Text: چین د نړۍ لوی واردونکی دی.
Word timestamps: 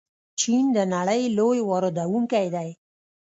چین 0.39 0.65
د 0.75 0.77
نړۍ 0.93 1.21
لوی 1.37 1.59
واردونکی 1.69 2.47
دی. 2.55 2.69